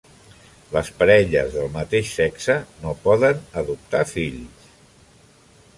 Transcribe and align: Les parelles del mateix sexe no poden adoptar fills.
Les 0.75 0.87
parelles 1.01 1.51
del 1.57 1.69
mateix 1.75 2.15
sexe 2.21 2.57
no 2.87 2.97
poden 3.05 3.45
adoptar 3.63 4.05
fills. 4.15 4.73